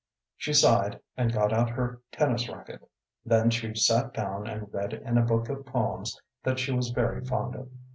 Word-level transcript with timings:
She 0.35 0.53
sighed 0.53 0.99
and 1.15 1.31
got 1.31 1.53
out 1.53 1.69
her 1.69 2.01
tennis 2.11 2.49
racquet. 2.49 2.89
Then 3.23 3.51
she 3.51 3.75
sat 3.75 4.15
down 4.15 4.47
and 4.47 4.73
read 4.73 4.93
in 4.93 5.15
a 5.15 5.21
book 5.23 5.47
of 5.47 5.63
poems 5.63 6.19
that 6.41 6.57
she 6.57 6.71
was 6.71 6.89
very 6.89 7.23
fond 7.23 7.53
of. 7.53 7.69